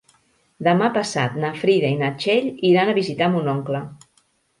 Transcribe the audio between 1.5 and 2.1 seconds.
Frida i na